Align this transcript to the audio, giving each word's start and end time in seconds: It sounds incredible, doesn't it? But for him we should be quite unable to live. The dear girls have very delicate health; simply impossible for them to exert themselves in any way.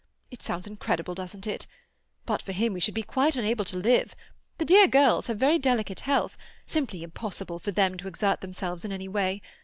It 0.31 0.41
sounds 0.41 0.65
incredible, 0.65 1.13
doesn't 1.13 1.45
it? 1.45 1.67
But 2.25 2.41
for 2.41 2.53
him 2.53 2.73
we 2.73 2.79
should 2.79 2.95
be 2.95 3.03
quite 3.03 3.35
unable 3.35 3.63
to 3.65 3.77
live. 3.77 4.15
The 4.57 4.65
dear 4.65 4.87
girls 4.87 5.27
have 5.27 5.37
very 5.37 5.59
delicate 5.59 5.99
health; 5.99 6.39
simply 6.65 7.03
impossible 7.03 7.59
for 7.59 7.69
them 7.69 7.97
to 7.97 8.07
exert 8.07 8.41
themselves 8.41 8.83
in 8.83 8.91
any 8.91 9.07
way. 9.07 9.43